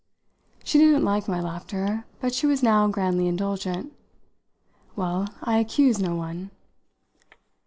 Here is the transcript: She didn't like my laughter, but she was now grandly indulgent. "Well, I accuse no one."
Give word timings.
She 0.63 0.79
didn't 0.79 1.03
like 1.05 1.27
my 1.27 1.39
laughter, 1.39 2.05
but 2.19 2.33
she 2.33 2.47
was 2.47 2.63
now 2.63 2.87
grandly 2.87 3.27
indulgent. 3.27 3.93
"Well, 4.95 5.27
I 5.43 5.59
accuse 5.59 5.99
no 5.99 6.15
one." 6.15 6.49